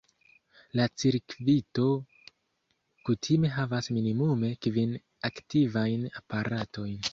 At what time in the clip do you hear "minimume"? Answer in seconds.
3.99-4.51